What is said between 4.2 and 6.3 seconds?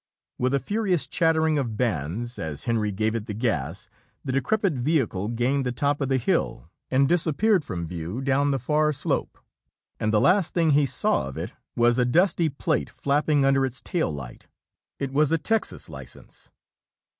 the decrepit vehicle gained the top of the